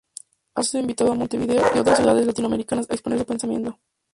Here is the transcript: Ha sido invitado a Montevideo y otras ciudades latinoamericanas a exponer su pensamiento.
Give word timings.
Ha 0.55 0.63
sido 0.63 0.81
invitado 0.81 1.11
a 1.11 1.15
Montevideo 1.15 1.61
y 1.75 1.77
otras 1.77 1.97
ciudades 1.97 2.25
latinoamericanas 2.25 2.89
a 2.89 2.93
exponer 2.95 3.19
su 3.19 3.25
pensamiento. 3.27 3.77